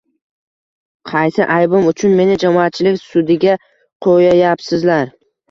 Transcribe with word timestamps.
Qaysi 1.11 1.45
aybim 1.55 1.85
uchun 1.91 2.15
meni 2.21 2.39
jamoatchilik 2.45 2.99
sudiga 3.03 3.55
qo‘yayapsizlar? 4.09 5.15